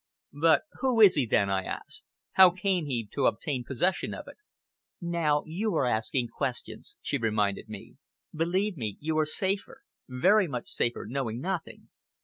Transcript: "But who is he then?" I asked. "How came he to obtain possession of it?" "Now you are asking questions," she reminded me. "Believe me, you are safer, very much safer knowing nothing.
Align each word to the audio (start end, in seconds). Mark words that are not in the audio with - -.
"But 0.33 0.63
who 0.79 0.99
is 0.99 1.13
he 1.13 1.27
then?" 1.27 1.51
I 1.51 1.61
asked. 1.63 2.05
"How 2.31 2.49
came 2.49 2.85
he 2.85 3.07
to 3.11 3.27
obtain 3.27 3.63
possession 3.63 4.15
of 4.15 4.27
it?" 4.27 4.37
"Now 4.99 5.43
you 5.45 5.75
are 5.75 5.85
asking 5.85 6.29
questions," 6.29 6.97
she 7.03 7.19
reminded 7.19 7.69
me. 7.69 7.97
"Believe 8.33 8.77
me, 8.77 8.97
you 8.99 9.15
are 9.19 9.27
safer, 9.27 9.83
very 10.09 10.47
much 10.47 10.69
safer 10.71 11.05
knowing 11.07 11.39
nothing. 11.39 11.89